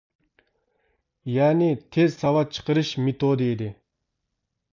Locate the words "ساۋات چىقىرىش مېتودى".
2.23-3.53